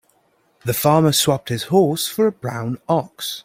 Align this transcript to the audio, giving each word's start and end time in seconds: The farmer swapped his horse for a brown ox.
The 0.65 0.73
farmer 0.73 1.11
swapped 1.11 1.49
his 1.49 1.65
horse 1.65 2.07
for 2.07 2.25
a 2.25 2.31
brown 2.31 2.79
ox. 2.89 3.39